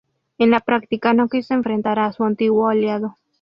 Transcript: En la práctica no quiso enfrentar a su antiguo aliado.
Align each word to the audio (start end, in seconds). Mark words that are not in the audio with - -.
En 0.39 0.49
la 0.49 0.61
práctica 0.61 1.13
no 1.13 1.29
quiso 1.29 1.53
enfrentar 1.53 1.99
a 1.99 2.11
su 2.11 2.23
antiguo 2.23 2.69
aliado. 2.69 3.17